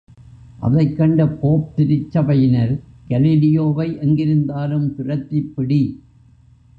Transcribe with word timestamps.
அதைக் 0.59 0.95
கண்ட 0.97 1.27
போப் 1.33 1.67
திருச்சபையினர், 1.75 2.73
கலீலியோவை 3.07 3.87
எங்கிருந்தாலும் 3.99 4.87
துரத்திப்பிடி! 4.95 5.81